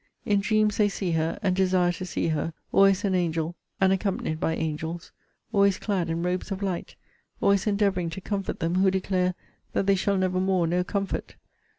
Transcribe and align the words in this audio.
In 0.25 0.39
dreams 0.39 0.77
they 0.77 0.89
see 0.89 1.11
her, 1.11 1.37
and 1.43 1.55
desire 1.55 1.91
to 1.91 2.07
see 2.07 2.29
her; 2.29 2.55
always 2.71 3.05
an 3.05 3.13
angel, 3.13 3.53
and 3.79 3.93
accompanied 3.93 4.39
by 4.39 4.55
angels; 4.55 5.11
always 5.53 5.77
clad 5.77 6.09
in 6.09 6.23
robes 6.23 6.49
of 6.51 6.63
light; 6.63 6.95
always 7.39 7.67
endeavouring 7.67 8.09
to 8.09 8.19
comfort 8.19 8.61
them, 8.61 8.73
who 8.73 8.89
declare, 8.89 9.35
that 9.73 9.85
they 9.85 9.93
shall 9.93 10.17
never 10.17 10.39
more 10.39 10.65
know 10.65 10.83
comfort! 10.83 11.35